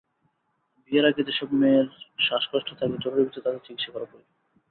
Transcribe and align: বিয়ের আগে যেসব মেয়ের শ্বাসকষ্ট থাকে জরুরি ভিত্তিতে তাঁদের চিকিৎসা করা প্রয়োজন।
বিয়ের 0.83 1.05
আগে 1.05 1.21
যেসব 1.23 1.49
মেয়ের 1.61 1.87
শ্বাসকষ্ট 2.19 2.69
থাকে 2.79 2.95
জরুরি 3.03 3.21
ভিত্তিতে 3.23 3.43
তাঁদের 3.45 3.65
চিকিৎসা 3.65 3.89
করা 3.93 4.05
প্রয়োজন। 4.09 4.33